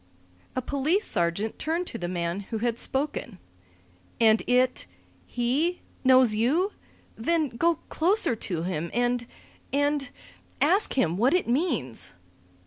A 0.55 0.63
police 0.63 1.05
sergeant 1.05 1.59
turned 1.59 1.85
to 1.85 1.99
the 1.99 2.07
man 2.07 2.39
who 2.49 2.57
had 2.57 2.79
spoken. 2.79 3.37
"And 4.19 4.41
it 4.47 4.87
he 5.27 5.81
knows 6.03 6.33
you? 6.33 6.71
Then 7.15 7.49
go 7.49 7.75
closer 7.89 8.35
to 8.35 8.63
him, 8.63 8.89
and 8.95 9.27
and 9.71 10.09
ask 10.59 10.93
him 10.95 11.17
what 11.17 11.35
it 11.35 11.47
means." 11.47 12.15